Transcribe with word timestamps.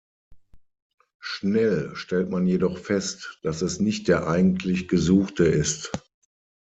Schnell 1.19 1.95
stellt 1.95 2.31
man 2.31 2.47
jedoch 2.47 2.79
fest, 2.79 3.37
dass 3.43 3.61
es 3.61 3.79
nicht 3.79 4.07
der 4.07 4.27
eigentlich 4.27 4.87
Gesuchte 4.87 5.45
ist. 5.45 5.91